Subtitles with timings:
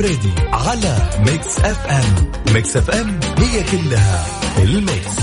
[0.00, 2.32] الفريدي على ميكس اف ام.
[2.54, 4.26] ميكس اف ام هي كلها
[4.62, 5.18] الميكس.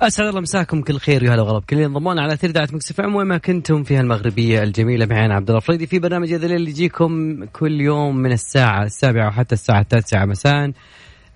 [0.00, 1.58] أسعد الله مساكم كل خير وهلا وغلا.
[1.58, 5.32] بكل ينضمون على اثير اذاعه ميكس اف ام وين ما كنتم في المغربية الجميلة معي
[5.32, 9.80] عبد الله الفريدي في برنامج هذا الليل يجيكم كل يوم من الساعة السابعة وحتى الساعة
[9.80, 10.72] التاسعة مساء.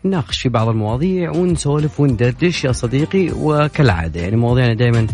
[0.05, 5.07] نناقش في بعض المواضيع ونسولف وندردش يا صديقي وكالعادة يعني مواضيعنا دائما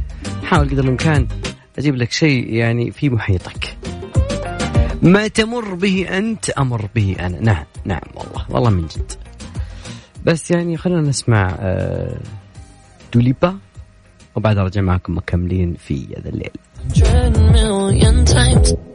[0.43, 1.27] نحاول قدر الإمكان
[1.79, 3.77] أجيب لك شيء يعني في محيطك.
[5.03, 7.41] ما تمر به أنت أمر به أنا.
[7.41, 9.13] نعم نعم والله والله من جد.
[10.25, 12.21] بس يعني خلينا نسمع آه
[13.15, 13.59] دوليبا
[14.35, 16.51] وبعد رجع معكم مكملين في هذا الليل.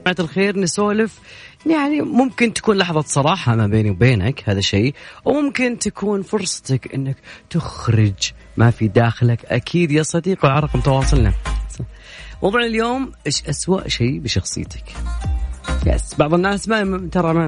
[0.05, 1.19] جماعة الخير نسولف
[1.65, 4.93] يعني ممكن تكون لحظة صراحة ما بيني وبينك هذا شيء
[5.25, 7.17] وممكن تكون فرصتك إنك
[7.49, 9.45] تخرج ما في داخلك.
[9.45, 11.33] أكيد يا صديقي وعلى رقم تواصلنا.
[12.43, 14.83] موضوع اليوم إيش أسوأ شيء بشخصيتك؟
[15.85, 17.47] يس بعض الناس ما ترى ما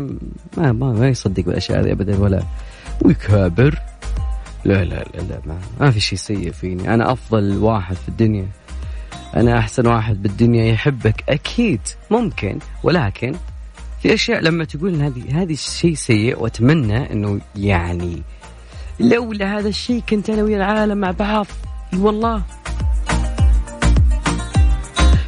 [0.57, 2.43] ما, ما, ما يصدق بالأشياء هذه ابدا ولا
[3.01, 3.79] ويكابر.
[4.65, 6.93] لا لا لا, لا ما, ما في شيء سيء فيني.
[6.93, 8.47] أنا أفضل واحد في الدنيا.
[9.35, 11.81] أنا أحسن واحد بالدنيا يحبك أكيد
[12.11, 13.35] ممكن ولكن
[14.07, 18.23] في أشياء لما تقول هذه هذه شيء سيء وأتمنى إنه يعني
[18.99, 21.47] لولا هذا الشيء كنت أنا ويا العالم مع بعض.
[21.97, 22.43] والله.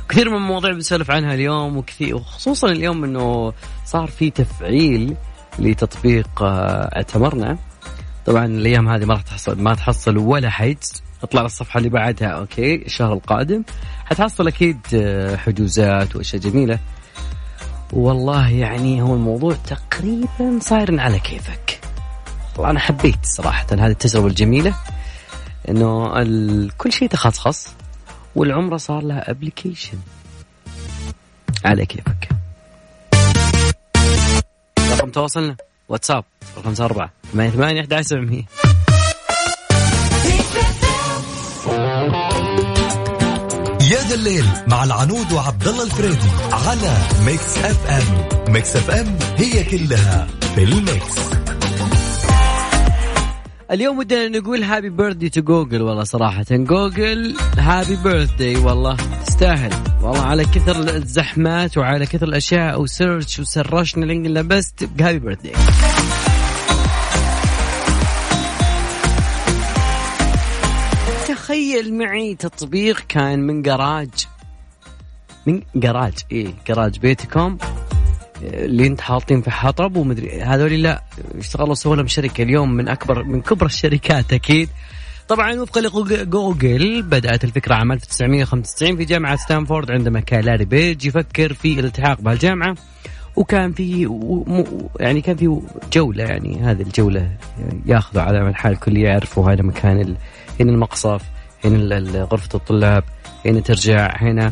[0.09, 3.53] كثير من المواضيع بنسولف عنها اليوم وكثير وخصوصا اليوم إنه
[3.85, 5.15] صار في تفعيل
[5.59, 7.57] لتطبيق آه، اعتمرنا
[8.25, 12.75] طبعا الأيام هذه ما راح تحصل ما تحصل ولا حجز اطلع الصفحة اللي بعدها أوكي
[12.75, 13.63] الشهر القادم.
[14.05, 16.79] حتحصل أكيد آه، حجوزات وأشياء جميلة.
[17.93, 21.79] والله يعني هو الموضوع تقريبا صاير على كيفك.
[22.55, 24.75] والله أنا حبيت صراحة هذه التجربة الجميلة
[25.69, 27.67] إنه كل شيء تخصص
[28.35, 29.97] والعمره صار لها ابلكيشن
[31.65, 32.29] على كيفك.
[34.79, 35.55] رقم تواصلنا.
[35.89, 36.23] واتساب.
[36.63, 38.43] خمسة أربعة ثمانية ثمانية أحد سبعمية.
[43.91, 48.53] يا ذا الليل مع العنود وعبد الله الفريدي على ميكس اف ام.
[48.53, 51.19] ميكس اف ام هي كلها في ال mix.
[53.71, 56.45] اليوم ودنا نقول happy birthday to جوجل والله صراحة.
[56.51, 58.97] جوجل happy birthday والله.
[59.25, 59.73] تستاهل.
[60.01, 65.51] والله على كثر الزحمات وعلى كثر الأشياء و search وسرشنا لين لبست happy birthday
[71.49, 74.09] تخيل معي تطبيق كان من جراج.
[75.45, 77.57] من جراج إيه جراج بيتكم
[78.41, 81.03] اللي انت حاطين في حطب ومدري هذول لا
[81.37, 84.69] اشتغلوا سووا لهم شركة اليوم من أكبر من كبر الشركات أكيد.
[85.27, 91.53] طبعا وفقا لجوجل بدأت الفكرة عام 1995 في جامعة ستانفورد عندما كان لاري بيج يفكر
[91.53, 92.75] في الالتحاق بهالجامعه
[93.35, 94.09] وكان في
[94.99, 95.61] يعني كان في
[95.93, 97.31] جولة يعني هذه الجولة
[97.85, 100.15] ياخذوا على الحال الكل يعرفوا هذا مكان
[100.59, 101.38] هنا المقصف.
[101.65, 103.03] هنا غرفة الطلاب
[103.45, 104.51] هنا ترجع هنا.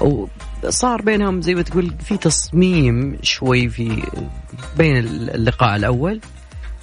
[0.00, 4.02] وصار بينهم زي ما تقول في تصميم شوي في
[4.76, 6.20] بين اللقاء الأول.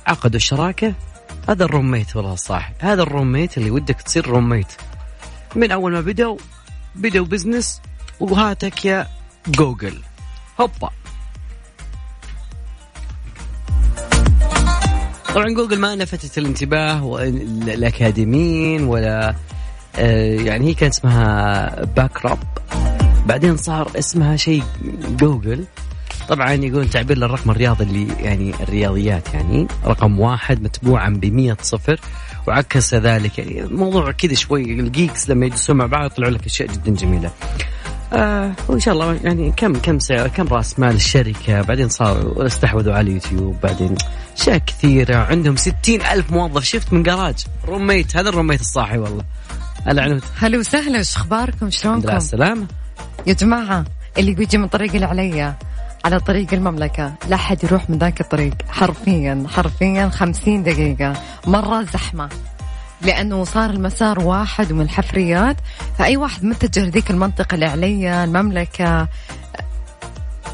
[0.08, 0.94] عقدوا الشراكة.
[1.50, 4.68] هذا ال roommate والله صاحب هذا ال roommate اللي ودك تصير roommate
[5.56, 6.38] من أول ما بدأوا
[6.96, 7.82] بدأوا business.
[8.20, 9.08] وهاتك يا
[9.48, 9.94] جوجل.
[10.62, 10.90] هوبا.
[15.36, 17.24] طبعا جوجل ما لفتت الانتباه
[17.68, 19.36] الاكاديميين ولا
[19.96, 22.40] آه، يعني هي كان اسمها باك راب
[23.26, 24.64] بعدين صار اسمها شيء
[25.10, 25.66] جوجل
[26.30, 32.00] طبعا يقول تعبير للرقم الرياضي اللي يعني الرياضيات يعني رقم واحد متبوعا ب صفر
[32.48, 36.70] وعكس ذلك يعني موضوع كذا شوي ال geeks لما يجلسون مع بعض يطلعوا لك أشياء
[36.70, 37.32] جدا جميلة.
[38.14, 42.94] آه وإن شاء الله يعني كم كم سعر كم رأس مال الشركة؟ بعدين صاروا استحوذوا
[42.94, 43.96] على اليوتيوب بعدين
[44.38, 46.64] اشياء كثيره عندهم ستين ألف موظف.
[46.64, 48.18] شفت من جراج روميت.
[48.18, 49.24] هذا الروميت الصاحي والله.
[49.88, 52.68] هلا عنود هلا وسهلا إيش أخباركم؟ شلونكم؟ الحمد السلامة.
[53.28, 53.86] يا جماعة
[54.18, 55.56] اللي بيجي من طريق اللي عليا
[56.06, 58.54] على طريق المملكة لا حد يروح من ذاك الطريق.
[58.70, 61.14] حرفيا حرفيا خمسين دقيقة.
[61.48, 62.30] مرة زحمة.
[63.02, 65.58] لأنه صار المسار واحد ومن الحفريات.
[65.98, 69.08] فأي واحد متجه لذيك المنطقة اللي عليا المملكة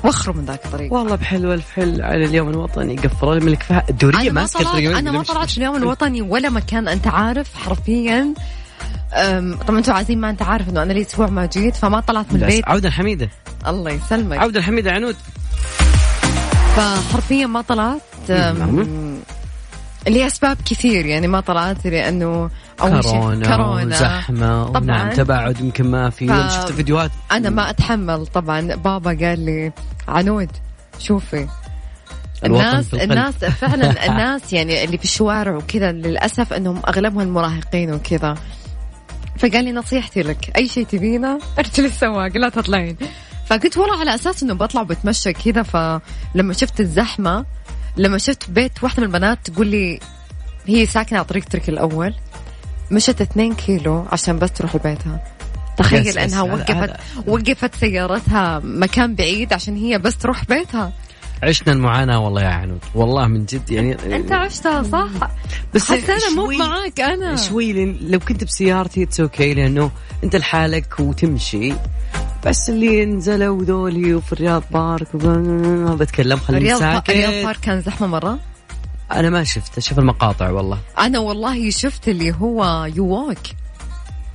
[0.04, 0.94] وخروا من ذاك الطريق.
[0.94, 2.98] والله بحلو الف حل على اليوم الوطني.
[2.98, 3.90] قفلوا الملك فهد.
[3.90, 8.34] الدوريه ما طلعت أنا ما طلعت اليوم الوطني ولا مكان أنت عارف حرفيا.
[9.68, 12.44] طبعا أنتم عايزين ما أنت عارف إنه أنا لي أسبوع ما جيت فما طلعت من
[12.44, 12.68] البيت.
[12.68, 13.30] عودة الحميدة.
[13.68, 14.38] الله يسلمك.
[14.38, 15.16] عودة الحميدة عنود.
[16.76, 18.02] فحرفيا ما طلعت.
[20.08, 22.50] لأسباب كثير يعني ما طلعت لأنه
[22.82, 23.96] أول شيء كورونا, كورونا.
[23.96, 24.80] زحمة طبعاً.
[24.86, 26.28] نعم تباعد يمكن ما في.
[26.28, 27.12] ف- شفت فيديوهات.
[27.32, 29.72] أنا ما أتحمل طبعا بابا قال لي
[30.08, 30.50] عنود
[31.00, 31.48] شوفي.
[32.46, 32.94] الناس.
[32.94, 38.36] الناس فعلا الناس يعني اللي في الشوارع وكذا للأسف إنهم أغلبهم مراهقين وكذا.
[39.40, 42.98] فقال لي نصيحتي لك أي شيء تبينه ارجلي السواق لا تطلعين.
[43.46, 47.46] فقلت والله على أساس إنه بطلع وبتمشى كذا فلما شفت الزحمة
[47.98, 50.00] لما شفت بيت واحدة من البنات تقول لي
[50.68, 52.14] هي ساكنة على طريق ترك الأول
[52.92, 55.24] مشت 2 كيلو عشان بس تروح لبيتها.
[55.78, 56.98] تخيل إنها وقفت هذا-
[57.28, 60.92] وقفت سيارتها مكان بعيد عشان هي بس تروح بيتها.
[61.44, 62.80] عشنا المعاناة والله يا عنود.
[62.96, 65.08] والله من جد يعني أنت عشتها صح؟
[65.74, 67.36] بس بس أنا مو معاك أنا.
[67.36, 69.92] شوي لو كنت بسيارتي it's okay لأنه
[70.24, 71.74] أنت لحالك وتمشي.
[72.46, 75.08] بس اللي نزلوا ذولي وفي الرياض بارك.
[75.16, 77.10] وب- بتكلم خليني ساكت.
[77.10, 78.40] رياض بارك كان زحمة مرة؟
[79.12, 80.78] أنا ما شفت أشوف المقاطع والله.
[81.00, 83.38] أنا والله شفت اللي هو يو ووك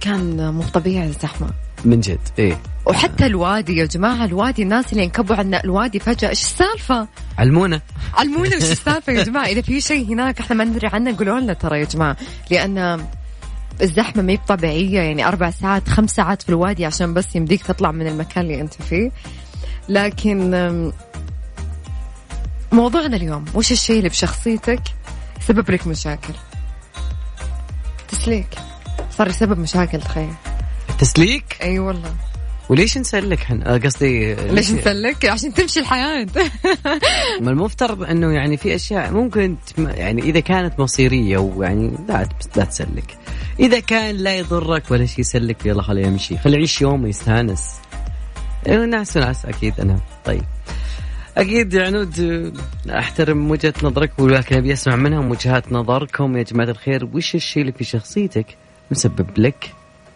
[0.01, 1.51] كان مو طبيعي الزحمه
[1.85, 2.59] من جد إيه.
[2.87, 7.09] وحتى الوادي يا جماعة الوادي الناس اللي انكبوا عنا الوادي فجأة إيش السالفة؟
[7.39, 7.81] علمونا.
[8.15, 11.53] علمونا إيش السالفة يا جماعة؟ إذا في شيء هناك إحنا ما ندري عنه قولوا لنا
[11.53, 12.17] ترى يا جماعة.
[12.51, 13.05] لأن
[13.83, 17.91] الزحمة ما هي طبيعيه يعني أربع ساعات خمس ساعات في الوادي عشان بس يمديك تطلع
[17.93, 19.11] من المكان اللي أنت فيه.
[19.89, 20.93] لكن
[22.73, 24.83] موضوعنا اليوم وش الشيء اللي بشخصيتك
[25.41, 26.35] يسبب لك مشاكل؟
[28.09, 28.47] تسليك.
[29.11, 30.33] صار يسبب مشاكل تخيل.
[30.99, 32.15] تسليك؟ أي والله.
[32.69, 36.27] وليش نسلك حن آه، قصدي ليش نسلك عشان تمشي الحياة.
[37.43, 42.65] ما المفترض إنه يعني في أشياء ممكن تم- يعني إذا كانت مصيرية ويعني لا لا
[42.65, 43.19] تسلك.
[43.61, 46.39] إذا كان لا يضرك ولا شيء يسلك يلا خليه يمشي.
[46.39, 47.81] خليه يعيش يوم ويستانس.
[48.67, 50.01] إيه، ناس وناس أكيد أنا.
[50.25, 50.43] طيب.
[51.37, 52.53] أكيد يا عنود
[52.91, 56.37] أحترم وجهة نظرك ولكن أبي أسمع منهم وجهات نظركم.
[56.37, 58.47] يا جماعة الخير وش الشيء اللي في شخصيتك
[58.91, 59.73] مسبب لك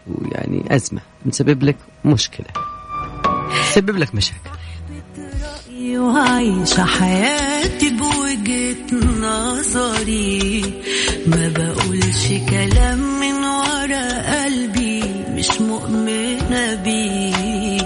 [0.06, 2.46] ويعني أزمة مسبب لك مشكلة
[3.70, 4.50] مسبب لك مشاكل؟
[5.84, 10.62] وعايشة حياتي بوجهة نظري.
[11.26, 17.84] ما بقولش كلام من ورا قلبي مش مؤمنة بيه.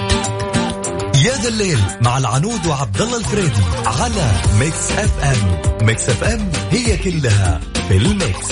[1.24, 4.30] يا ذا الليل مع العنود وعبد الله الفريدي على
[4.60, 5.86] Mix FM.
[5.86, 8.48] Mix FM هي كلها في ال Mix.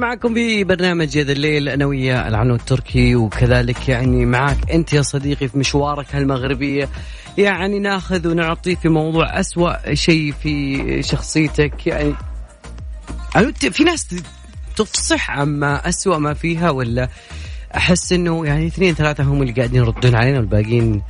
[0.00, 5.02] معكم في برنامج يا ذا الليل أنا ويا العنود التركي وكذلك يعني معك أنت يا
[5.02, 6.88] صديقي في مشوارك هالمغربيه
[7.38, 11.86] يعني ناخذ ونعطي في موضوع أسوأ شيء في شخصيتك.
[11.86, 12.14] يعني
[13.70, 14.06] في ناس
[14.76, 17.08] تفصح عما أسوأ ما فيها ولا
[17.76, 21.02] أحس إنه يعني اثنين ثلاثة هم اللي قاعدين يردون علينا والباقيين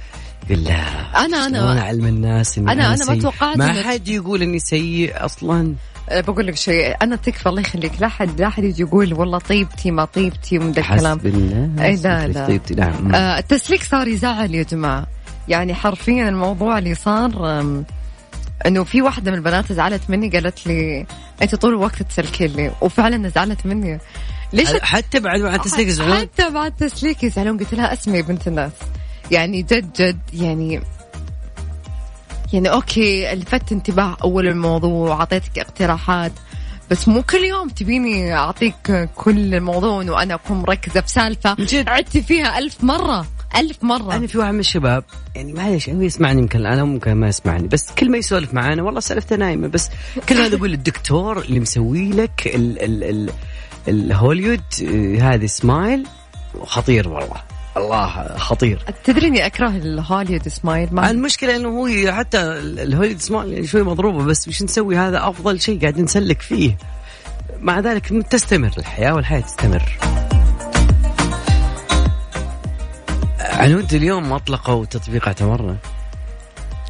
[0.51, 4.43] لا أنا- أنا- شلون اعلم الناس إني أنا- أنا, أنا ما؟ توقعت ما حد يقول
[4.43, 5.75] إني سيء أصلا.
[6.11, 6.97] بقول لك شيء.
[7.03, 7.93] أنا تكفى الله يخليك.
[8.01, 11.19] لا حد لا حد يجي يقول والله طيبتي ما طيبتي ومن ذا الكلام.
[11.19, 11.85] حسب الله.
[11.85, 12.47] أي لا، لا.
[12.47, 12.75] طيبتي.
[12.75, 13.15] نعم.
[13.15, 15.07] آه التسليك صار يزعل يا جماعة.
[15.49, 17.61] يعني حرفيا الموضوع اللي صار
[18.67, 21.07] إنه في واحدة من البنات زعلت مني قالت لي
[21.43, 22.73] أنت طول الوقت تسلكين لي.
[22.81, 23.99] وفعلا زعلت مني.
[24.53, 27.59] ليش؟ حتى بعد ما تسليك يزعلون؟ حتى بعد تسليك يزعلون.
[27.59, 28.73] قلت لها اسمعي يا بنت الناس.
[29.31, 30.81] يعني جد جد يعني
[32.53, 36.33] يعني أوكي لفت انتباه أول الموضوع وعطيتك اقتراحات
[36.91, 41.57] بس مو كل يوم تبيني أعطيك كل الموضوع وانه أنا أكون مركزة في سالفة.
[41.59, 41.89] جد.
[41.89, 43.27] عدت فيها ألف مرة
[43.57, 44.17] ألف مرة.
[44.17, 45.05] أنا في واحد من الشباب
[45.35, 49.01] يعني معلش هو يسمعني يمكن الآن ممكن ما يسمعني بس كل ما يسولف معانا والله
[49.01, 49.89] سالفته نايمة بس
[50.29, 53.31] كل ما يقول الدكتور اللي مسوي لك ال ال ال
[53.89, 56.07] الهوليود آه، هذه smile
[56.65, 57.43] خطير والله.
[57.77, 58.85] الله خطير.
[59.05, 63.53] تدري إني أكره ال Hollywood smile ما المشكلة إنه هو حتى ال- ال Hollywood smile
[63.53, 66.77] يعني شوي مضروبه بس وش نسوي؟ هذا أفضل شيء قاعد نسلك فيه.
[67.61, 69.83] مع ذلك تستمر الحياة والحياة تستمر.
[73.41, 75.77] عنود اليوم اطلقوا تطبيق اعتمرنا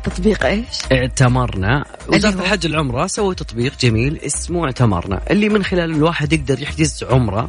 [0.04, 5.20] تطبيق إيش؟ اعتمرنا وزارة هو؟ الحج والعمرة سووا تطبيق جميل اسمه اعتمرنا.
[5.30, 7.48] اللي من خلاله الواحد يقدر يحجز عمرة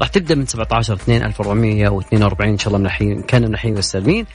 [0.00, 4.26] راح تبدأ من 17 2 1442 إن شاء الله من الحين كان من الحين والسالمين.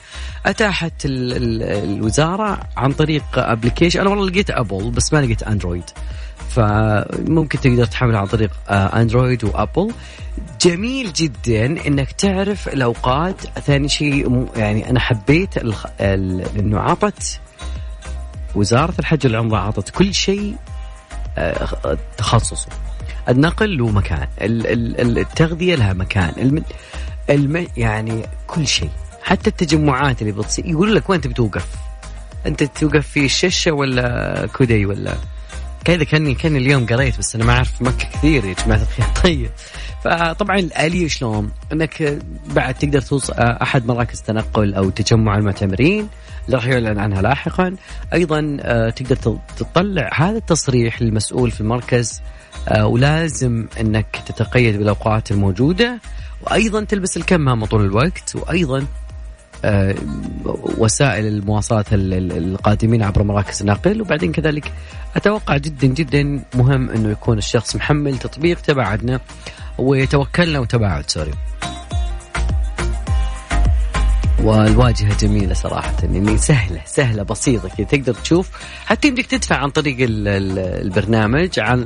[0.46, 5.84] أتاحت ال ال الوزارة عن طريق application أنا والله لقيت Apple بس ما لقيت Android.
[6.50, 9.92] فممكن تقدر تحمل عن طريق آه، Android و Apple.
[10.62, 13.42] جميل جدا إنك تعرف الأوقات.
[13.42, 15.58] ثاني شيء يعني أنا حبيت
[16.60, 17.40] إنه عطت
[18.56, 20.56] وزارة الحج والعمرة أعطت كل شيء
[21.38, 22.68] آه، تخصصه.
[23.30, 26.64] النقل له مكان ال- ال- ال- التغذية لها مكان الم-
[27.30, 27.68] الم...
[27.78, 28.90] يعني كل شيء.
[29.24, 31.68] حتى التجمعات اللي بتصير يقول لك وين تبي توقف؟
[32.46, 35.16] أنت توقف في الششة ولا كودي ولا؟
[35.86, 39.06] كذا كاني كأني اليوم قريت بس أنا ما أعرف مكة كثير يا جماعة الخير.
[39.24, 39.50] طيب.
[40.04, 42.20] فطبعا الآلية شلون؟ إنك
[42.56, 46.08] بعد تقدر توصل أحد مراكز تنقل أو تجمع المعتمرين
[46.46, 47.76] اللي راح يعلن عنها لاحقا،
[48.14, 52.22] أيضا آه، تقدر تطلع هذا التصريح للمسؤول في المركز
[52.84, 56.00] ولازم إنك تتقيد بالأوقات الموجودة
[56.42, 58.86] وأيضا تلبس الكمامة طول الوقت وأيضا
[59.66, 59.96] آه،
[60.78, 64.72] وسائل المواصلات القادمين عبر مراكز النقل وبعدين كذلك
[65.16, 69.20] أتوقع جدا جدا مهم إنه يكون الشخص محمل تطبيق تباعدنا
[69.78, 71.32] وتوكلنا وتباعد sorry.
[74.46, 75.94] والواجهة جميلة صراحة.
[76.04, 77.86] يعني سهلة سهلة بسيطة كذا.
[77.88, 78.50] تقدر تشوف.
[78.86, 81.86] حتى يمديك تدفع عن طريق البرنامج عن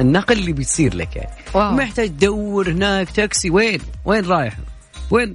[0.00, 1.16] النقل اللي بيصير لك.
[1.16, 1.72] يعني wow.
[1.72, 3.50] ما يحتاج تدور هناك تاكسي.
[3.50, 4.56] وين؟ وين رايح؟
[5.10, 5.34] وين؟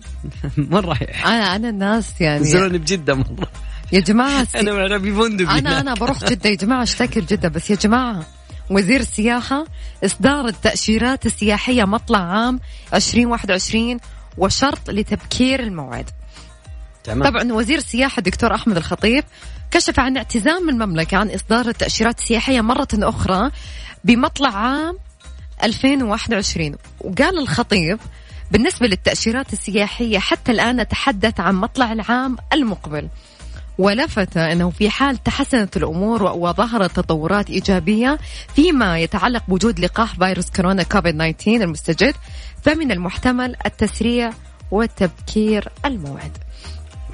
[0.72, 2.44] وين رايح؟ أنا أنا الناس يعني.
[2.44, 3.48] زروني بجدة مرة.
[3.92, 5.50] يا جماعة أنا معربي فندق.
[5.50, 6.50] أنا أنا بروح جدة.
[6.50, 8.26] يا جماعة اشتكي جده بس يا جماعة
[8.70, 9.66] وزير السياحة
[10.06, 12.60] إصدار التأشيرات السياحية مطلع عام
[12.94, 14.00] 2021
[14.38, 16.10] وشرط لتبكير الموعد.
[17.08, 17.30] تمام.
[17.30, 19.24] طبعا وزير السياحة الدكتور أحمد الخطيب
[19.72, 23.52] كشف عن اعتزام المملكة عن إصدار التأشيرات السياحية مرة أخرى
[24.04, 24.98] بمطلع عام
[25.64, 28.00] 2021 وقال الخطيب
[28.52, 33.08] بالنسبة للتأشيرات السياحية حتى الآن نتحدث عن مطلع العام المقبل.
[33.78, 38.18] ولفت أنه في حال تحسنت الأمور وظهرت تطورات إيجابية
[38.56, 42.16] فيما يتعلق بوجود لقاح فيروس كورونا كوفيد 19 المستجد
[42.64, 44.30] فمن المحتمل التسريع
[44.72, 46.47] وتبكير الموعد.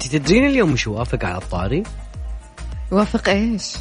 [0.04, 1.82] انت تدرين اليوم مش يوافق على الطاري؟
[2.92, 3.72] يوافق إيش؟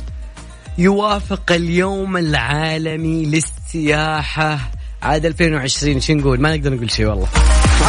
[0.77, 4.59] يوافق اليوم العالمي للسياحة
[5.03, 7.27] عاد 2020 شو نقول؟ ما نقدر نقول شيء والله.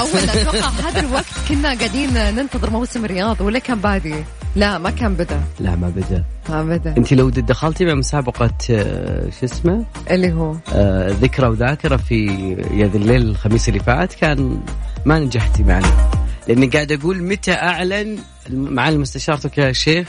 [0.00, 4.24] اول أتوقع هذا الوقت كنا قاعدين ننتظر موسم الرياض ولا كان بادي؟
[4.56, 5.40] لا ما كان بدا.
[5.60, 6.24] لا ما بدا.
[6.48, 6.96] ما بدا.
[6.96, 12.26] انت لو دخلتي مع مسابقة آه، شو اسمه؟ اللي هو؟ آه ذكرى وذاكرة في
[12.72, 14.60] ذا الليل الخميس اللي فات كان
[15.04, 16.10] ما نجحتي معنا.
[16.48, 18.18] لأني قاعد أقول متى أعلن
[18.50, 20.08] مع المستشار تركي يا شيخ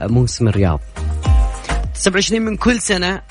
[0.00, 0.80] آه، موسم الرياض.
[1.94, 3.22] 27 من كل سنة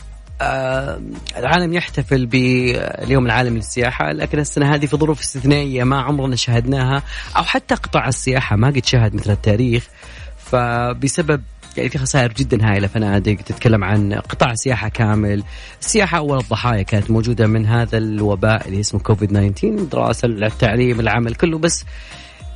[0.42, 1.02] آه
[1.38, 7.04] العالم يحتفل باليوم العالمي للسياحة لكن السنة هذه في ظروف استثنائية ما عمرنا شاهدناها
[7.38, 9.88] أو حتى قطاع السياحة ما قد شاهد مثل التاريخ.
[10.38, 11.42] فبسبب
[11.78, 15.44] يعني في خسائر جدا هائلة فنادق تتكلم عن قطاع سياحه كامل.
[15.82, 21.36] السياحة أول الضحايا كانت موجودة من هذا الوباء اللي اسمه كوفيد 19 دراسة التعليم العمل
[21.36, 21.58] كله.
[21.58, 21.86] بس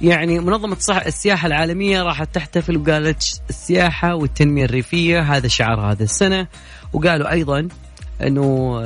[0.01, 6.48] يعني منظمة صح السياحة العالمية راحت تحتفل وقالت السياحة والتنمية الريفية هذا شعار هذا السنة.
[6.94, 7.68] وقالوا أيضا
[8.22, 8.82] أنه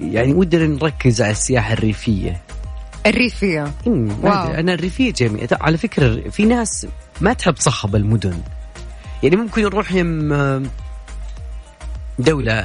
[0.00, 2.40] يعني ودنا نركز على السياحة الريفية.
[3.06, 3.72] الريفية.
[3.86, 4.54] واو.
[4.54, 5.48] أنا الريفية جميلة.
[5.60, 6.86] على فكرة في ناس
[7.20, 8.38] ما تحب صخب المدن.
[9.22, 10.32] يعني ممكن نروح يم
[12.18, 12.60] دولة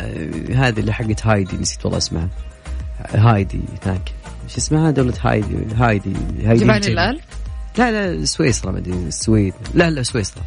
[0.55, 2.29] هذه اللي حقت هايدي نسيت والله اسمها.
[3.10, 4.12] هايدي هناك.
[4.48, 6.13] شو اسمها؟ دولة هايدي هايدي
[6.46, 7.22] هايدي جبال الألف
[7.79, 9.53] لا لا سويسرا ما أدري السويد.
[9.74, 10.43] لا لا سويسرا.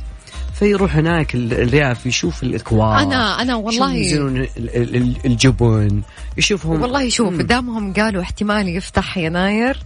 [0.55, 2.99] فيروح هناك الرياف يشوف الإكوار.
[3.03, 4.49] أنا أنا والله يشوف
[5.25, 6.03] الجبن.
[6.37, 9.79] يشوفهم والله شوف دامهم قالوا احتمال يفتح يناير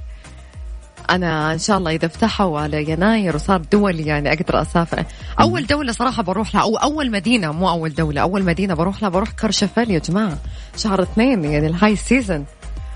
[1.10, 5.04] أنا إن شاء الله إذا فتحوا على يناير وصار دول يعني أقدر أسافر.
[5.40, 9.10] أول دولة صراحة بروح لها أو أول مدينة مو أول دولة أول مدينة بروح لها
[9.10, 10.38] بروح كرشفل يا جماعة.
[10.76, 12.44] شهر اثنين يعني الهاي سيزون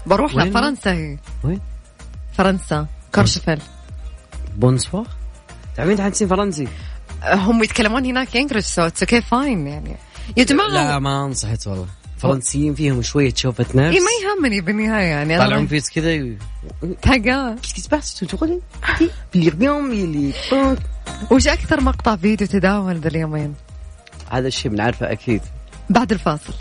[0.06, 1.18] بروح لها فرنسا هي.
[1.44, 1.60] وين؟
[2.32, 3.58] فرنسا Courchevel
[4.60, 5.04] bonsoir
[5.76, 6.68] تعرفين تحدثين فرنسي.
[7.24, 9.96] هم يتكلمون هناك English so it's okay fine يعني.
[10.36, 11.86] يا جماعة لا ما أنصحك والله.
[12.18, 13.96] فرنسيين فيهم شوية شوفة نفس.
[13.96, 15.38] إي ما يهمني بالنهاية يعني.
[15.38, 16.36] طالعون face كذا.
[17.02, 18.60] d'accord qu'est-ce qui se passe تقولي
[19.34, 20.32] اليوم اللي
[21.30, 23.54] وش أكثر مقطع فيديو تداول ذا اليومين؟
[24.30, 25.40] هذا الشيء بنعرفه أكيد.
[25.90, 26.54] بعد الفاصل.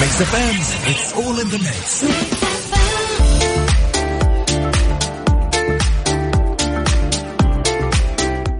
[0.00, 0.56] Mix FM,
[0.90, 2.47] it's all in the mix.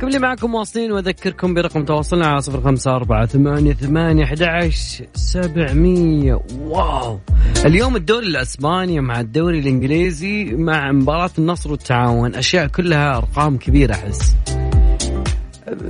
[0.09, 4.71] اللي معكم واصلين وأذكركم برقم تواصلنا على صفر خمسة أربعة ثمانية ثمانية أحد
[5.15, 6.41] سبعمية.
[6.59, 7.19] واو!
[7.65, 14.37] اليوم الدوري الأسباني مع الدوري الإنجليزي مع مباراة النصر والتعاون أشياء كلها أرقام كبيرة أحس.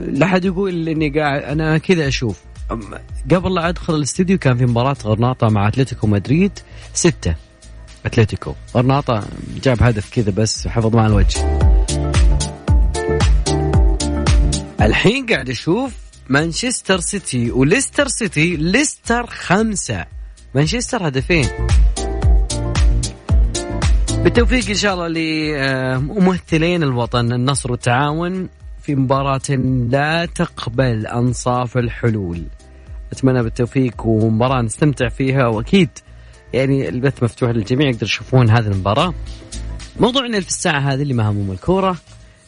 [0.08, 2.40] لا أحد يقول إني قاعد أنا كذا أشوف.
[3.30, 6.52] قبل لا أدخل الاستديو كان في مباراة غرناطة مع أتلتيكو مدريد
[6.94, 7.34] ستة.
[8.06, 8.52] أتلتيكو.
[8.74, 9.24] غرناطة
[9.62, 11.67] جاب هدف كذا بس حفظ مع الوجه.
[14.82, 15.94] الحين قاعد أشوف
[16.28, 20.04] مانشستر سيتي وليستر سيتي ليستر خمسة
[20.54, 21.46] مانشستر هدفين
[24.24, 28.48] بالتوفيق إن شاء الله لممثلين الوطن النصر والتعاون
[28.82, 29.50] في مباراة
[29.90, 32.42] لا تقبل أنصاف الحلول.
[33.12, 35.90] أتمنى بالتوفيق ومباراة نستمتع فيها وأكيد
[36.52, 39.14] يعني البث مفتوح للجميع يقدر يشوفون هذه المباراة.
[40.00, 41.96] موضوعنا في الساعة هذه اللي ما هموم الكورة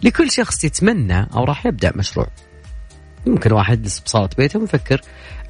[0.03, 2.27] لكل شخص يتمنى أو راح يبدأ مشروع.
[3.27, 5.01] ممكن واحد يجلس بصالة بيته ويفكر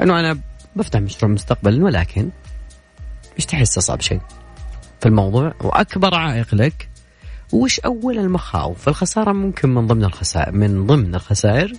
[0.03, 0.39] إنه أنا
[0.77, 2.31] بفتح مشروع مستقبلا ولكن
[3.37, 4.21] إيش تحس أصعب شيء؟
[5.01, 6.89] في الموضوع؟ وأكبر عائق لك
[7.53, 11.73] وش أول المخاوف؟ الخسارة ممكن من ضمن الخسائر من ضمن الخسائر؟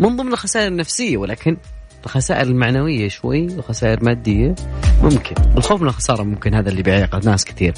[0.00, 1.56] من ضمن الخسائر النفسية ولكن
[2.04, 4.54] الخسائر المعنوية شوي وخسائر مادية
[5.02, 5.34] ممكن.
[5.56, 7.74] الخوف من الخسارة ممكن هذا اللي بيعيق ناس كثير.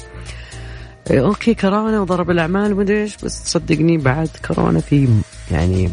[1.11, 5.07] okay كورونا وضرب الأعمال ومدري إيش بس صدقني بعد كورونا في
[5.51, 5.89] يعني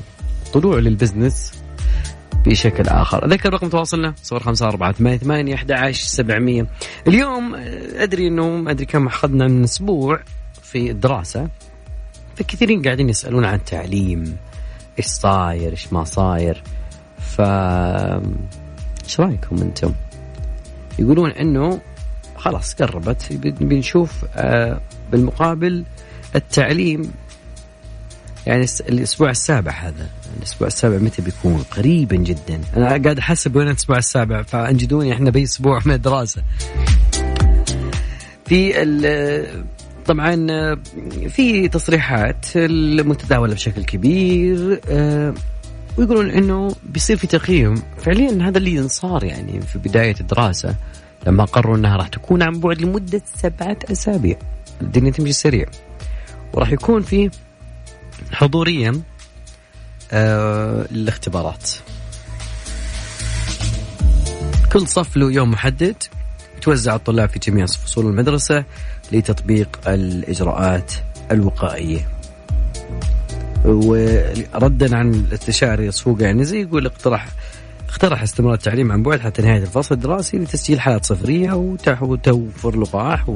[0.53, 1.53] طلوع لل business
[2.47, 3.25] بشكل آخر.
[3.25, 6.67] أذكر رقم تواصلنا صفر خمسة أربعة ثمانية ثمانية أحد عشر سبعمية.
[7.09, 10.21] اليوم آه، أدري أنه أدري كم أخذنا من أسبوع
[10.63, 11.49] في الدراسة
[12.37, 14.37] فكثيرين قاعدين يسألون عن التعليم
[14.99, 16.63] إيش صاير إيش ما صاير.
[17.19, 17.41] ف
[19.05, 19.93] إيش رأيكم أنتم؟
[20.99, 21.81] يقولون أنه
[22.37, 24.81] خلاص قربت بنشوف آه،
[25.13, 25.85] بالمقابل
[26.37, 27.13] التعليم
[28.47, 32.61] يعني الأسبوع السابع هذا الأسبوع السابع متى بيكون؟ قريبا جدا.
[32.77, 36.43] أنا قاعد أحسب وين الأسبوع السابع فأنجدوني إحنا بأي أسبوع من الدراسة.
[38.45, 38.73] في
[40.07, 40.37] طبعا
[41.29, 45.35] في تصريحات المتداولة بشكل كبير آه،
[45.99, 47.75] ويقولون إنه بيصير في تقييم.
[47.99, 50.75] فعليا هذا اللي صار يعني في بداية الدراسة
[51.27, 54.37] لما قرروا إنها راح تكون عن بعد لمدة سبعة أسابيع.
[54.81, 55.67] الدنيا تمشي سريع
[56.53, 57.31] وراح يكون في
[58.33, 59.03] حضوريا
[60.13, 61.71] آه للاختبارات
[64.73, 65.97] كل صف له يوم محدد
[66.57, 68.65] يتوزع الطلاب في جميع فصول المدرسة
[69.13, 70.93] لتطبيق الإجراءات
[71.31, 72.09] الوقائية
[73.65, 75.91] وردا عن الاستشاري
[76.21, 77.29] يعني زي يقول اقترح
[77.89, 81.53] اقترح استمرار التعليم عن بعد حتى نهاية الفصل الدراسي لتسجيل حالات صفرية
[82.03, 83.27] وتوفر لقاح.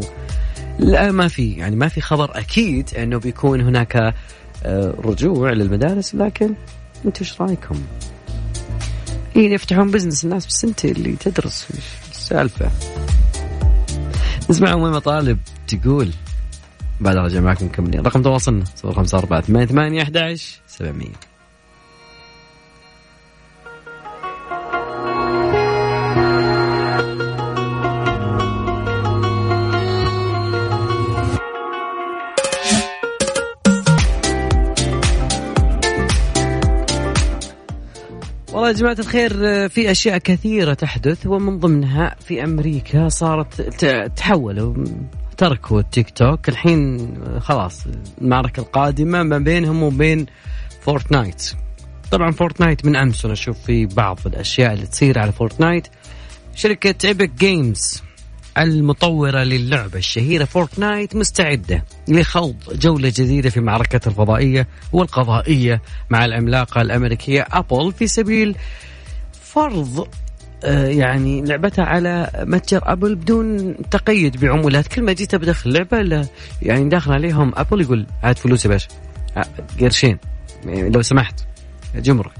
[0.78, 4.14] لا ما في يعني ما في خبر أكيد أنه بيكون هناك
[4.64, 6.54] آه، رجوع للمدارس لكن
[7.04, 7.82] أنتم إيش رأيكم؟
[9.36, 12.70] يفتحون بزنس الناس بس أنت اللي تدرس إيش السالفة؟
[14.50, 16.10] نسمع ام مطالب تقول
[17.00, 21.33] بعد رجع معكم مكملين رقم تواصلنا 054
[38.64, 43.60] والله يا جماعة الخير في أشياء كثيرة تحدث ومن ضمنها في أمريكا صارت
[44.16, 44.84] تحولوا
[45.36, 46.48] تركوا التيك توك.
[46.48, 47.86] الحين خلاص
[48.20, 50.26] المعركة القادمة ما بينهم وبين
[50.80, 51.52] Fortnite.
[52.10, 55.88] طبعا Fortnite من أمس أنا أشوف في بعض الأشياء اللي تصير على Fortnite.
[56.54, 58.02] شركة Epic Games
[58.58, 67.46] المطورة للعبة الشهيرة Fortnite مستعدة لخوض جولة جديدة في معركة الفضائية والقضائية مع العملاقة الأمريكية
[67.52, 68.56] Apple في سبيل
[69.42, 70.08] فرض
[70.64, 74.86] آه، يعني لعبتها على متجر أبل بدون تقيد بعمولات.
[74.86, 76.28] كل ما جيت بدخل لعبة
[76.62, 78.88] يعني داخل عليهم Apple يقول هات فلوس يا باشا.
[79.36, 79.44] آه،
[79.80, 80.18] قرشين.
[80.66, 81.40] يعني لو سمحت
[81.94, 82.32] جمرك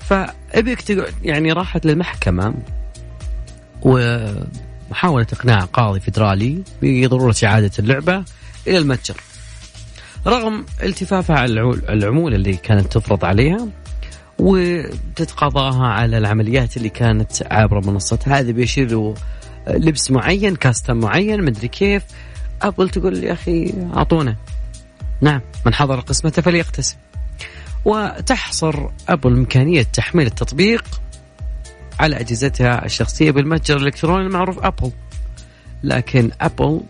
[0.00, 2.54] ف Epic يعني راحت للمحكمة
[3.82, 3.98] و
[4.90, 8.24] محاولة إقناع قاضي فيدرالي بضرورة إعادة اللعبة
[8.66, 9.16] إلى المتجر.
[10.26, 13.68] رغم التفافها على العمولة اللي كانت تفرض عليها
[14.38, 19.14] وتتقاضاها على العمليات اللي كانت عبر منصتها هذا بيشير
[19.68, 22.02] لبس معين كاستم معين مدري كيف.
[22.62, 24.36] أبل تقول يا أخي أعطونا.
[25.20, 26.96] نعم من حضر قسمته فليقتسم.
[27.84, 30.84] وتحصر أبل إمكانية تحميل التطبيق
[32.00, 34.92] على أجهزتها الشخصية بالمتجر الإلكتروني المعروف أبل.
[35.82, 36.80] لكن Apple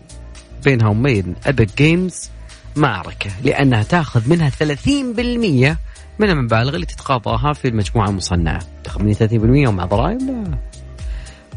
[0.63, 2.29] بينها وبين Epic Games
[2.75, 5.77] معركة لأنها تأخذ منها 30%
[6.19, 8.59] من المبالغ اللي تتقاضاها في المجموعة المصنعة.
[8.83, 10.57] تأخذ مني 30% ومع ضرائب؟ لا.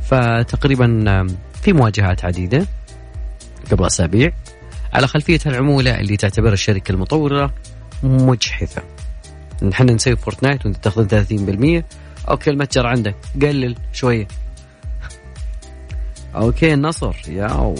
[0.02, 0.86] فتقريبا
[1.62, 2.66] في مواجهات عديدة
[3.70, 4.32] قبل أسابيع
[4.92, 7.54] على خلفية العمولة اللي تعتبرها الشركة المطورة
[8.02, 8.82] مجحفة.
[9.62, 11.84] نحن نسوي Fortnite وأنت تأخذ 30%
[12.30, 13.14] okay المتجر عندك.
[13.42, 14.28] قلل شوية.
[16.34, 17.16] أوكي النصر.
[17.28, 17.74] ياو.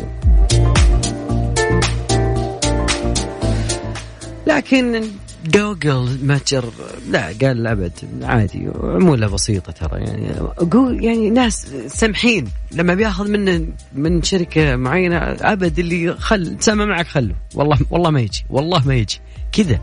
[4.46, 5.04] لكن
[5.46, 6.64] جوجل متجر
[7.08, 8.68] لا قال ابد عادي.
[8.82, 10.30] عموله بسيطة ترى يعني.
[10.40, 12.48] أقول يعني ناس سمحين.
[12.72, 17.34] لما بياخذ من من شركة معينة أبد اللي خل سامع معك خله.
[17.54, 19.20] والله والله ما يجي والله ما يجي.
[19.52, 19.80] كذا.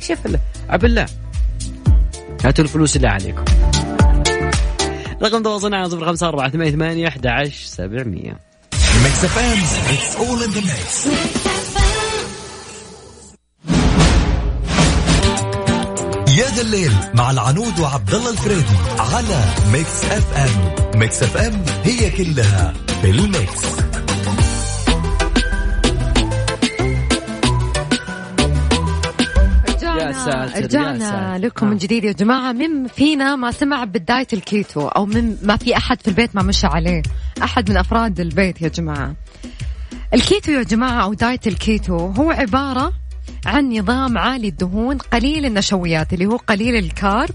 [0.00, 0.18] شوف
[0.68, 1.06] عبد الله
[2.44, 3.44] هاتوا الفلوس اللي عليكم.
[5.22, 8.40] رقم تواصلنا صفر خمسة أربعة ثمانية ثمانية أحد عشر سبعمية.
[16.38, 22.72] يا ذا الليل مع العنود وعبد الله الفريدي على Mix FM Mix FM هي كلها
[23.02, 23.91] في ال Mix.
[30.24, 31.46] ساتر، يا رجعنا ساتر.
[31.46, 31.78] لكم من ها.
[31.78, 32.52] جديد يا جماعة.
[32.52, 36.66] من فينا ما سمع بداية الكيتو أو من ما في أحد في البيت ما مشى
[36.66, 37.02] عليه.
[37.42, 39.14] أحد من أفراد البيت يا جماعة.
[40.14, 42.92] الكيتو يا جماعة أو دايت الكيتو هو عبارة
[43.46, 47.34] عن نظام عالي الدهون قليل النشويات اللي هو قليل ال carb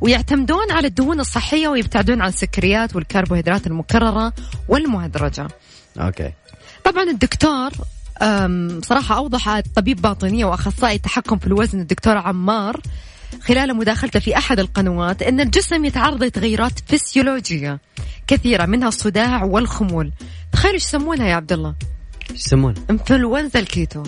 [0.00, 4.32] ويعتمدون على الدهون الصحية ويبتعدون عن السكريات والكربوهيدرات المكررة
[4.68, 5.48] والمهدرجة.
[6.00, 6.32] okay.
[6.84, 7.70] طبعا الدكتور
[8.84, 12.80] صراحة أوضح طبيب باطنية وأخصائي التحكم في الوزن الدكتور عمار
[13.40, 17.80] خلال مداخلته في أحد القنوات أن الجسم يتعرض لتغيرات فسيولوجية
[18.26, 20.12] كثيرة منها الصداع والخمول
[20.52, 21.74] تخيلوا إيش يسمونها يا عبد الله
[22.30, 24.02] إيش يسمونه؟ إنفلونزا الكيتو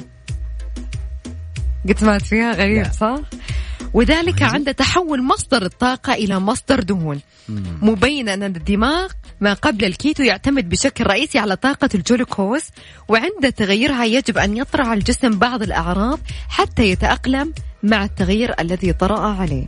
[1.88, 2.90] قد سمعت فيها غريب لا.
[2.92, 3.18] صح؟
[3.94, 7.20] وذلك عند تحول مصدر الطاقة إلى مصدر دهون.
[7.82, 12.62] مبينا أن الدماغ ما قبل الكيتو يعتمد بشكل رئيسي على طاقة الجلوكوز
[13.08, 19.20] وعند تغيرها يجب أن يطرأ على الجسم بعض الأعراض حتى يتأقلم مع التغيير الذي طرأ
[19.20, 19.66] عليه.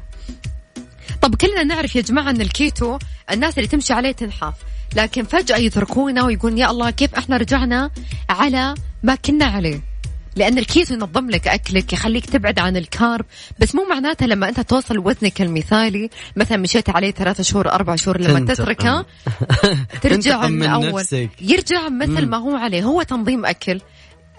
[1.22, 2.98] طب كلنا نعرف يا جماعة أن الكيتو
[3.32, 4.54] الناس اللي تمشي عليه تنحف
[4.96, 7.90] لكن فجأة يتركونا ويقولون يا الله كيف إحنا رجعنا
[8.30, 9.89] على ما كنا عليه؟
[10.36, 13.24] لأن الكيتو ينظم لك أكلك يخليك تبعد عن ال carb.
[13.58, 18.20] بس مو معناتها لما أنت توصل وزنك المثالي مثلا مشيت عليه ثلاثة شهور أربع شهور
[18.20, 18.54] لما.
[18.54, 19.06] تتركه
[20.02, 21.30] ترجع من أول نفسك.
[21.40, 22.82] يرجع مثل ما هو عليه.
[22.82, 23.80] هو تنظيم أكل.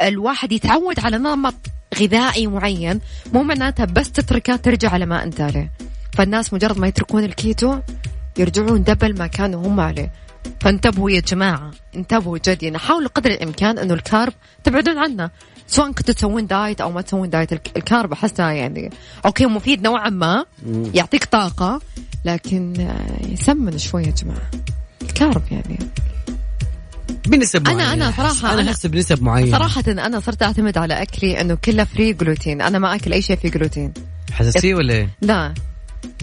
[0.01, 1.55] الواحد يتعود على نمط
[1.99, 3.01] غذائي معين.
[3.33, 5.71] مو معناتها بس تتركه ترجع على ما أنت عليه.
[6.13, 7.79] فالناس مجرد ما يتركون الكيتو
[8.37, 10.11] يرجعون double ما كانوا هم عليه.
[10.61, 15.29] فانتبهوا يا جماعة انتبهوا جد يعني حاولوا قدر الإمكان أنه ال carb تبعدون عنه
[15.67, 18.89] سواء كنتوا تسوون دايت أو ما تسوون دايت ال ca- ال carb أحسها يعني
[19.25, 20.45] okay مفيد نوعا ما
[20.93, 21.81] يعطيك طاقة
[22.25, 24.51] لكن آه، يسمن شوي يا جماعة.
[25.01, 25.79] ال carb يعني.
[27.27, 27.93] بنسب معينة.
[27.93, 29.57] أنا صراحة أنا أنا- أحس بنسب معينة.
[29.57, 33.35] صراحة أنا صرت أعتمد على أكلي أنه كله free gluten أنا ما أكل أي شيء
[33.35, 33.93] فيه جلوتين
[34.31, 35.53] حساسية ولا إيه؟ لا.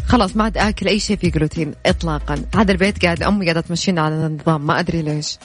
[0.08, 2.44] خلاص ما عاد آكل أي شيء فيه جلوتين اطلاقا.
[2.56, 5.38] هذا البيت قاعد امي قاعدة تمشينا على النظام ما أدري ليش.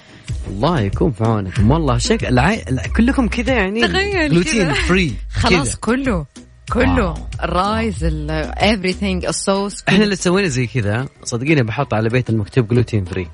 [0.48, 1.72] الله يكون في عونكم.
[1.72, 2.66] والله شك العي...
[2.98, 4.74] كلكم كذا يعني تخيل gluten.
[4.74, 5.80] free خلاص كذا.
[5.82, 6.26] كله
[6.74, 7.06] كله.
[7.06, 7.28] wow.
[7.44, 8.06] ال rice
[8.56, 11.08] everything الصوص إحنا اللي سوينا زي كذا.
[11.24, 13.28] صدقيني بحط على بيت المكتوب gluten free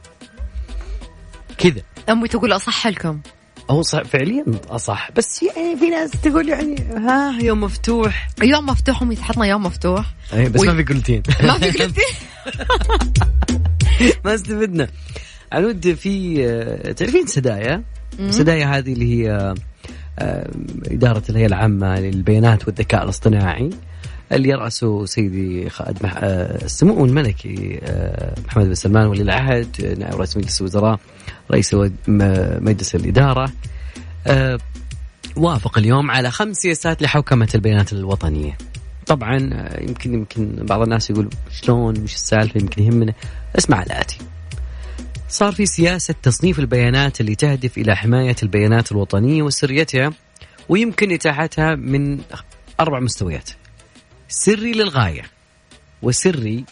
[1.57, 1.81] كذا.
[2.09, 3.19] أمي تقول أصح لكم.
[3.69, 5.11] هو صح فعليا؟ أصح.
[5.15, 8.27] بس يعني في ناس تقول يعني ها يوم مفتوح.
[8.43, 10.05] يوم مفتوح امي تحطنا يوم مفتوح.
[10.33, 11.23] أي بس وي- ما في جلوتين.
[11.43, 12.03] ما في جلوتين؟
[14.25, 14.87] ما استفدنا.
[15.51, 17.83] عنود في آه، تعرفين سدايا؟
[18.29, 19.53] سدايا هذه اللي هي
[20.19, 20.49] آه،
[20.85, 23.69] إدارة الهيئة العامة للبيانات والذكاء الاصطناعي
[24.31, 26.13] اللي يرأسه سيدي خالد مح...
[26.17, 27.79] آه، السمو الملكي
[28.47, 30.99] محمد بن سلمان ولي العهد نائب رئيس مجلس الوزراء.
[31.51, 31.75] رئيس
[32.61, 33.51] مجلس الإدارة.
[34.27, 34.59] آه،
[35.35, 38.57] وافق اليوم على خمس سياسات لحوكمة البيانات الوطنية.
[39.07, 43.13] طبعا آه، يمكن يمكن بعض الناس يقول شلون وش السالفة؟ يمكن يهمنا.
[43.57, 44.17] اسمع الآتي
[45.29, 50.13] صار في سياسة تصنيف البيانات اللي تهدف إلى حماية البيانات الوطنية وسريتها
[50.69, 52.19] ويمكن إتاحتها من
[52.79, 53.49] أربع مستويات.
[54.27, 55.23] سري للغاية
[56.01, 56.65] وسري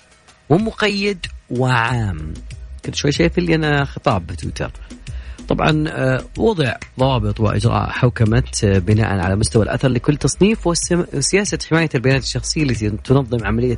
[0.50, 2.34] ومقيد وعام.
[2.88, 4.72] كنت شوي شايف لي أنا خطاب بتويتر.
[5.50, 11.90] طبعا آه، وضع ضوابط وإجراء حوكمة آه، بناء على مستوى الأثر لكل تصنيف وسياسه حماية
[11.96, 13.78] البيانات الشخصية التي تنظم عملية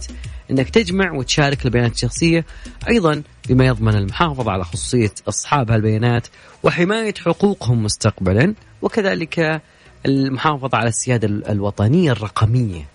[0.51, 2.45] إنك تجمع وتشارك البيانات الشخصية.
[2.89, 6.27] أيضا بما يضمن المحافظة على خصوصية أصحاب هالبيانات
[6.63, 9.61] وحماية حقوقهم مستقبلا وكذلك
[10.05, 12.85] المحافظة على السيادة ال- الوطنية الرقمية.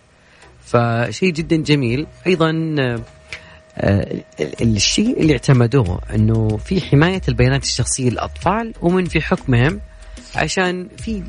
[0.64, 2.06] فشيء جدا جميل.
[2.26, 3.00] أيضا آه،
[4.62, 9.80] الشيء اللي اعتمدوه إنه في حماية البيانات الشخصية للأطفال ومن في حكمهم
[10.36, 11.22] عشان في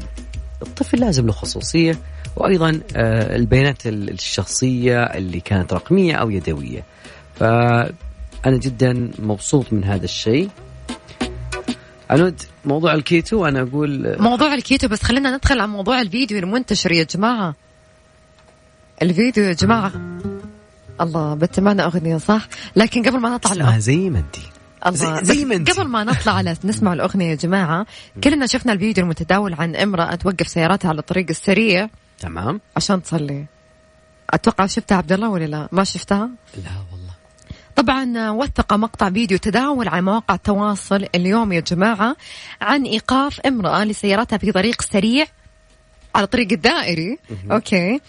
[0.62, 1.97] الطفل لازم له خصوصية
[2.36, 6.84] وأيضا آه، البيانات ال- الشخصية اللي كانت رقمية أو يدوية.
[7.39, 10.49] فأنا جدا مبسوط من هذا الشيء.
[12.10, 17.03] عنود موضوع الكيتو أنا أقول موضوع الكيتو بس خلينا ندخل على موضوع الفيديو المنتشر يا
[17.03, 17.55] جماعة
[19.01, 19.91] الفيديو يا جماعة
[21.01, 24.36] الله بتمنى أغنية صح؟ لكن قبل ما نطلع اسمها زي ما انت
[24.88, 25.71] الله زي- زي ما انت.
[25.71, 27.86] قبل ما نطلع على نسمع الأغنية يا جماعة
[28.23, 31.89] كلنا شفنا الفيديو المتداول عن امرأة توقف سيارتها على الطريق السريع.
[32.19, 32.62] تمام.
[32.75, 33.45] عشان تصلي.
[34.29, 37.13] أتوقع شفتها عبد الله ولا لا؟ ما شفتها؟ لا والله.
[37.75, 42.15] طبعا وثق مقطع فيديو تداول على مواقع التواصل اليوم يا جماعة
[42.62, 45.25] عن إيقاف امرأة لسيارتها في طريق سريع.
[46.15, 47.17] على طريق الدائري.
[47.51, 47.99] أوكي.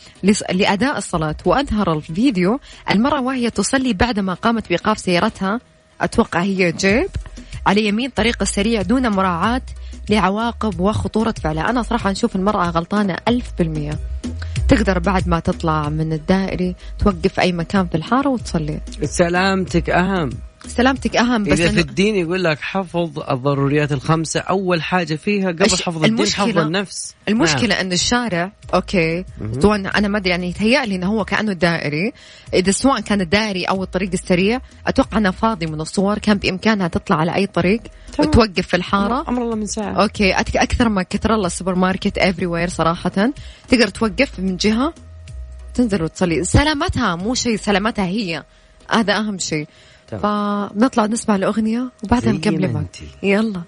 [0.53, 1.37] لأداء الصلاة.
[1.45, 2.61] وأظهر الفيديو.
[2.91, 5.61] المرأة وهي تصلي بعدما قامت بإيقاف سيارتها.
[6.01, 7.11] أتوقع هي جيب.
[7.67, 9.63] على يمين طريق السريع دون مراعاة
[10.11, 11.71] لعواقب وخطورة فعلها.
[11.71, 13.99] أنا صراحة نشوف المرأة غلطانة ألف بالمية.
[14.69, 18.81] تقدر بعد ما تطلع من الدائري توقف أي مكان في الحارة وتصلي.
[19.03, 20.31] سلامتك أهم.
[20.69, 25.65] سلامتك أهم بس إذا في الدين يقول لك حفظ الضروريات الخمسة أول حاجة فيها قبل
[25.65, 27.15] الش- حفظ الدين حفظ النفس.
[27.29, 27.79] المشكلة نعم.
[27.87, 29.25] أن الشارع أوكي.
[29.61, 32.13] سواء أنا ما أدري يعني يتهيألي أنه هو كأنه دائري
[32.55, 37.17] إذا سواء كان الدائري أو الطريق السريع أتوقع أنه فاضي من الصور كان بإمكانها تطلع
[37.17, 37.81] على أي طريق
[38.17, 38.29] تمام.
[38.29, 39.25] وتوقف في الحارة.
[39.29, 40.03] أمر الله من ساعة.
[40.03, 43.33] okay أك- أكثر ما كثر الله السوبر ماركت everywhere صراحة.
[43.69, 44.95] تقدر توقف من جهة
[45.75, 46.45] تنزل وتصلي.
[46.45, 48.45] سلامتها مو شيء سلامتها هي.
[48.91, 49.67] هذا أهم شيء.
[50.09, 52.97] فنطلع نسمع الأغنية وبعدها نكمل معك.
[53.23, 53.63] يلا.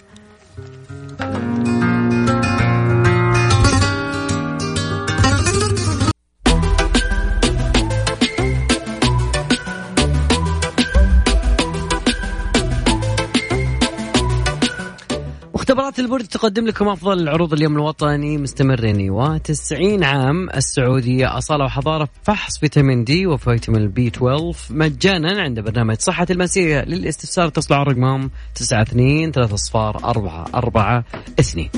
[15.88, 19.10] مختبرات البرد تقدم لكم أفضل العروض اليوم الوطني مستمرين.
[19.12, 26.26] و90 عام السعودية أصالة وحضارة فحص فيتامين دي وفيتامين بي 12 مجانا عند برنامج صحة
[26.30, 26.84] المسيح.
[26.84, 31.04] للاستفسار اتصلوا على رقمهم 92 3 صفار 4 4
[31.40, 31.68] 2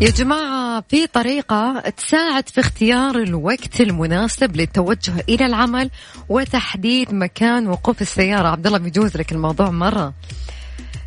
[0.00, 5.90] يا جماعة في طريقة تساعد في اختيار الوقت المناسب للتوجه إلى العمل
[6.28, 8.48] وتحديد مكان وقوف السيارة.
[8.48, 10.12] عبد الله بيجوز لك الموضوع مرة.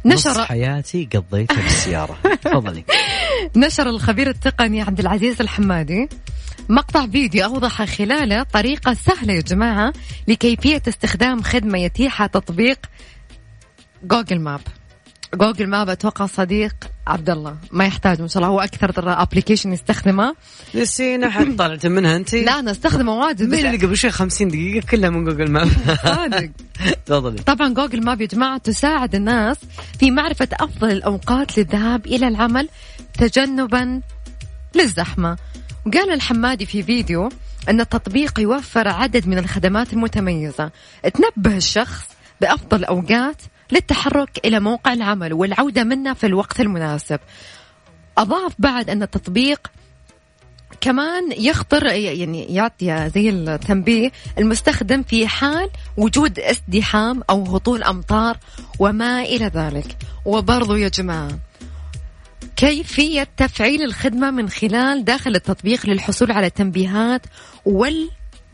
[0.06, 2.18] نص نشر حياتي قضيتها بالسيارة.
[2.44, 2.84] تفضلي.
[3.56, 6.10] نشر الخبير التقني عبد العزيز الحمادي
[6.70, 9.94] مقطع فيديو أوضح خلاله طريقة سهلة يا جماعة
[10.28, 12.80] لكيفية استخدام خدمة يتيحها تطبيق
[14.04, 14.62] Google Map
[15.36, 16.76] Google Map أتوقع صديق
[17.08, 17.56] عبد الله.
[17.72, 18.54] ما يحتاج ما شاء الله.
[18.54, 20.36] هو أكثر application يستخدمه.
[20.76, 22.36] نسينا حد طلعت منها أنت.
[22.36, 23.44] لا أنا استخدمه واجد.
[23.44, 25.70] مين اللي قبل شوي 50 دقيقة كلها من Google Map.
[26.04, 26.50] صادق.
[27.06, 27.44] تفضلي.
[27.44, 29.58] طبعا جوجل ماب يا جماعة تساعد الناس
[30.00, 32.70] في معرفة أفضل الأوقات للذهاب إلى العمل
[33.20, 34.02] تجنبا
[34.76, 35.38] للزحمة.
[35.86, 37.30] وقال الحمادي في فيديو
[37.70, 40.72] أن التطبيق يوفر عدد من الخدمات المتميزة.
[41.14, 42.06] تنبه الشخص
[42.42, 47.20] بأفضل أوقات للتحرك إلى موقع العمل والعودة منه في الوقت المناسب.
[48.18, 49.72] أضاف بعد أن التطبيق
[50.82, 58.38] كمان يخطر يعني يعطي زي التنبيه المستخدم في حال وجود ازدحام أو هطول أمطار
[58.80, 59.98] وما إلى ذلك.
[60.26, 61.40] وبرضو يا جماعة
[62.56, 67.22] كيفية تفعيل الخدمة من خلال داخل التطبيق للحصول على التنبيهات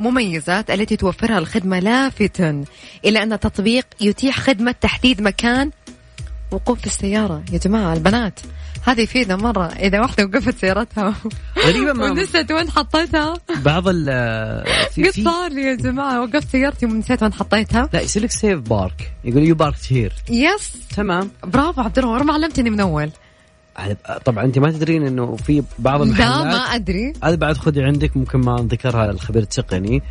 [0.06, 2.64] والمميزات التي توفرها الخدمة لافتا
[3.06, 5.72] إلى أن التطبيق يتيح خدمة تحديد مكان
[6.52, 7.44] وقوف السيارة.
[7.52, 8.40] يا جماعة البنات
[8.88, 9.66] هذه يفيدنا مرة.
[9.66, 11.16] إذا واحدة وقفت سيارتها
[11.66, 13.34] غريبة ما ونسيت وين حطيتها.
[13.66, 14.06] بعض ال
[14.96, 16.22] في قد في صار لي يا جماعة.
[16.22, 17.90] وقفت سيارتي ونسيت وين حطيتها.
[17.94, 21.32] لا يصير لك save park يقول you parked here yes تمام.
[21.44, 23.12] برافو عبد الله ما علمتني من أول.
[24.26, 27.14] طبعا أنت ما تدرين إنه في بعض لا المحلات ما أدري.
[27.24, 30.02] هذا بعد خذي عندك ممكن ما ذكرها الخبير التقني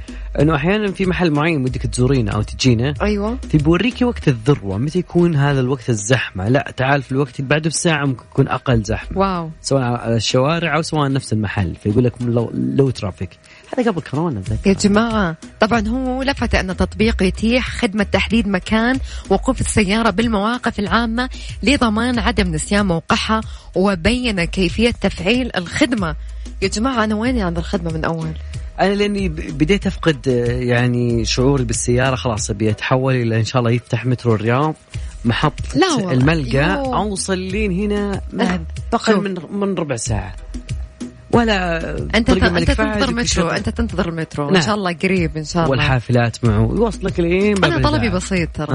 [0.41, 2.95] إنه أحيانا في محل معين ودك تزورينه أو تجينه.
[3.03, 3.39] أيوة.
[3.51, 8.07] فيوريكي وقت الذروة متى يكون هذا الوقت الزحمة؟ لا تعال في الوقت اللي بعده بساعة
[8.07, 9.19] ممكن يكون أقل زحمة.
[9.19, 9.51] wow.
[9.63, 13.31] سواء على الشوارع أو سواء نفس المحل فيقول لك low, low traffic.
[13.79, 14.69] هذا قبل كورونا أتذكر.
[14.69, 18.99] يا جماعة طبعا هو لفت أن التطبيق يتيح خدمة تحديد مكان
[19.31, 21.29] وقوف السيارة بالمواقف العامة
[21.63, 23.41] لضمان عدم نسيان موقعها
[23.75, 26.17] وبين كيفية تفعيل الخدمة.
[26.63, 28.33] يا جماعة أنا ويني عند الخدمة من أول؟
[28.81, 32.17] أنا لأني بديت أفقد آه، يعني شعوري بالسيارة.
[32.17, 34.75] خلاص أبي أتحول إلى إن شاء الله يفتح مترو الرياض
[35.25, 36.97] محطة لا يوه.
[36.97, 38.61] أوصل لين هنا ما أه،
[38.93, 39.21] أقل.
[39.21, 40.35] من من ربع ساعة.
[41.33, 41.79] ولا
[42.27, 43.49] طريق الملك فهد تنتظر مترو.
[43.49, 44.63] أنت تنتظر المترو نعم.
[44.63, 45.71] شاء الله قريب إن شاء الله.
[45.71, 46.73] والحافلات معه.
[46.77, 48.11] يوصلك لين باب أنا طلبي.
[48.11, 48.73] بسيط ترى.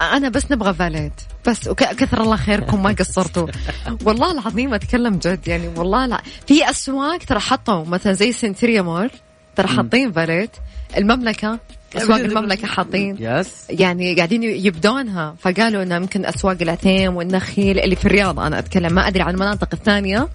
[0.00, 0.16] آه.
[0.16, 1.12] أنا بس نبغى فاليت.
[1.46, 3.46] بس وك- كثر الله خيركم ما قصرتوا.
[4.06, 6.20] والله العظيم أتكلم جد يعني والله لا.
[6.46, 9.10] في أسواق ترى حطوا مثلا زي سنتريا مول
[9.56, 10.50] ترى حاطين فاليت.
[10.96, 11.58] المملكة
[11.96, 13.16] أسواق المملكة حاطين.
[13.20, 13.66] yes.
[13.70, 15.34] يعني قاعدين يبدونها.
[15.40, 19.68] فقالوا إنه يمكن أسواق العتيم والنخيل اللي في الرياض أنا أتكلم ما أدري عن المناطق
[19.72, 20.28] الثانية.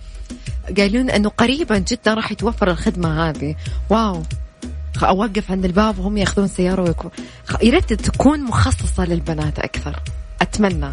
[0.77, 3.55] قايلين أنه قريبا جدا راح يتوفر الخدمة هذه.
[3.89, 4.23] واو.
[5.03, 7.11] أوقف عند الباب وهم يأخذون سيارة ويكون
[7.63, 9.99] يا ريت تكون مخصصة للبنات أكثر.
[10.41, 10.91] أتمنى.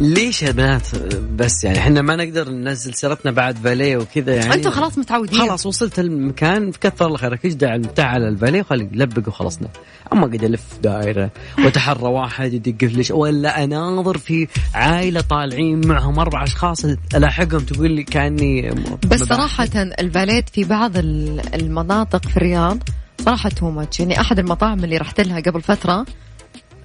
[0.00, 0.88] ليش يا بنات
[1.36, 4.54] بس يعني إحنا ما نقدر ننزل سيرتنا بعد فاليه وكذا يعني.
[4.54, 5.40] أنتم خلاص متعودين.
[5.40, 7.46] خلاص وصلت المكان كثر الله خيرك.
[7.46, 9.68] اجدع المتاع على الفاليه وخلي لبق وخلصنا.
[10.12, 11.30] أما قد ألف دائرة
[11.64, 13.10] وتحرى واحد يدق ليش.
[13.10, 16.84] ولا أناظر في عائلة طالعين معهم أربع أشخاص
[17.14, 18.70] ألاحقهم تقول لي كأني
[19.10, 22.78] بس صراحة الفاليت في بعض ال- المناطق في الرياض
[23.24, 26.06] صراحة too much يعني أحد المطاعم اللي رحت لها قبل فترة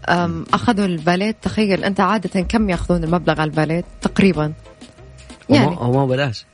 [0.09, 4.53] أم، أخذوا الفاليت تخيل أنت عادة كم يأخذون المبلغ على الفاليت تقريبا؟
[5.49, 5.75] يعني.
[5.79, 6.45] هو ما بلاش.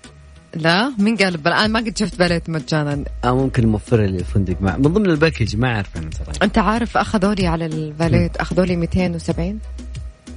[0.55, 1.47] لا مين قال.
[1.47, 3.03] أنا ما قد شفت فاليت مجانا.
[3.25, 6.57] أو ممكن موفر لي الفندق مع من ضمن ال package ما اعرف أنا ترى أنت
[6.57, 9.59] عارف أخذوا لي على الفاليت أخذوا لي 270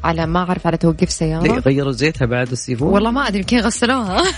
[0.04, 3.58] على ما أعرف على توقيف ليه سيارة غيروا زيتها بعد السيفون؟ والله ما أدري يمكن
[3.58, 4.22] غسلوها.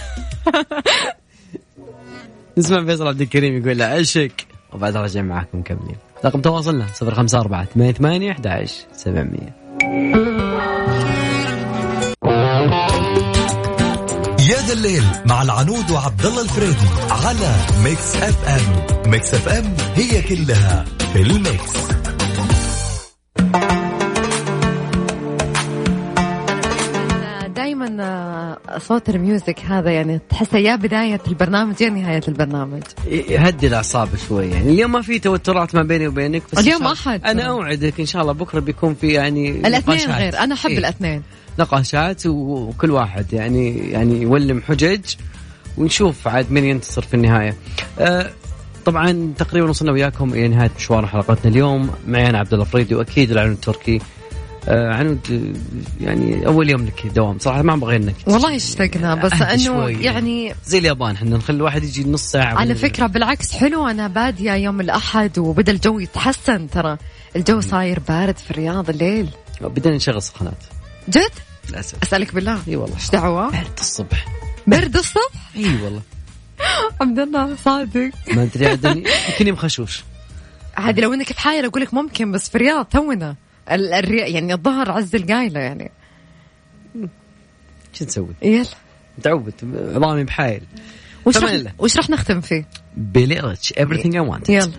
[2.58, 4.30] نسمع فيصل عبد الكريم يقول له عشق
[4.72, 9.40] وبعد رجع معاكم مكملين رقم تواصلنا 054 88 11 700
[14.50, 19.10] يا ذا الليل مع العنود وعبد الله الفريدي على Mix FM.
[19.10, 21.74] Mix FM هي كلها في ال mix.
[27.88, 32.82] دائما صوت ال music هذا يعني تحسه يا بداية البرنامج يا نهاية البرنامج
[33.30, 37.24] هدي الأعصاب شوي يعني اليوم ما في توترات ما بيني وبينك بس اليوم أحد.
[37.24, 40.10] أنا أوعدك إن شاء الله بكرة بيكون في يعني الاثنين نقاشات.
[40.10, 40.78] غير أنا أحب إيه.
[40.78, 41.22] الاثنين
[41.58, 45.00] نقاشات وكل واحد يعني يعني يولم حجج
[45.78, 47.56] ونشوف عاد مين ينتصر في النهاية.
[47.98, 48.30] آه
[48.84, 53.30] طبعا تقريبا وصلنا وياكم إلى نهاية مشوار حلقتنا اليوم معي أنا عبد الله فريدي وأكيد
[53.30, 54.00] العنود التركي.
[54.68, 55.54] آه عنود
[56.00, 58.12] يعني أول يوم لك دوام صراحة ما بغينا.
[58.26, 59.88] والله اشتقنا بس أهدى إنه.
[59.88, 64.52] يعني زي اليابان إحنا نخلي الواحد يجي نص ساعة على فكرة بالعكس حلو أنا بادية
[64.52, 66.98] يوم الأحد وبدأ الجو يتحسن ترى
[67.36, 69.28] الجو صاير بارد في الرياض الليل.
[69.60, 70.64] بدنا نشغل سخانات
[71.08, 71.30] جد؟
[71.70, 72.02] للأسف.
[72.02, 72.58] أسألك بالله.
[72.68, 72.96] إي والله.
[72.96, 74.26] إيش دعوة؟ برد الصبح.
[74.66, 76.02] برد الصبح؟ إي والله.
[77.00, 78.10] عبد الله صادق.
[78.34, 78.70] ما أدري
[79.30, 80.04] يمكن يوم خشوش
[80.76, 83.34] عادي لو إنك في حايل أقول لك ممكن بس في الرياض تونا.
[83.68, 85.90] يعني الظهر عز القايلة يعني
[87.92, 88.64] شو نسوي؟ يلا
[89.18, 89.54] متعود
[89.94, 90.62] عظامي بحايل
[91.24, 91.62] وش رح...
[91.78, 94.72] وش رح نختم فيه؟ بيلي ريتش everything I want يلا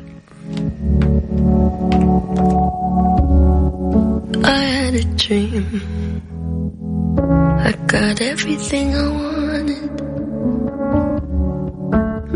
[4.44, 5.66] I had a dream.
[7.70, 9.92] I got everything I wanted.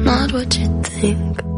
[0.07, 1.48] Not what you think.